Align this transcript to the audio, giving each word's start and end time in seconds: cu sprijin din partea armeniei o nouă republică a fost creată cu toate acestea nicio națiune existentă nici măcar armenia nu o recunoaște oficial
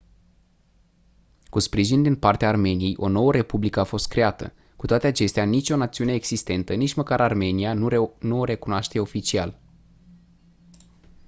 cu 1.49 1.59
sprijin 1.59 2.03
din 2.03 2.15
partea 2.15 2.47
armeniei 2.47 2.93
o 2.97 3.07
nouă 3.07 3.31
republică 3.31 3.79
a 3.79 3.83
fost 3.83 4.07
creată 4.07 4.53
cu 4.75 4.85
toate 4.85 5.07
acestea 5.07 5.43
nicio 5.43 5.75
națiune 5.75 6.13
existentă 6.13 6.73
nici 6.73 6.93
măcar 6.93 7.21
armenia 7.21 7.73
nu 8.19 8.37
o 8.39 8.43
recunoaște 8.43 8.99
oficial 8.99 9.59